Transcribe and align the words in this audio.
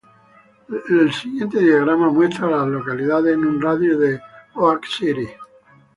El 0.97 1.13
siguiente 1.13 1.59
diagrama 1.59 2.09
muestra 2.09 2.47
a 2.47 2.49
las 2.49 2.67
localidades 2.69 3.35
en 3.35 3.45
un 3.45 3.61
radio 3.61 3.99
de 3.99 4.13
de 4.13 4.21
Oak 4.55 4.83
City. 4.87 5.27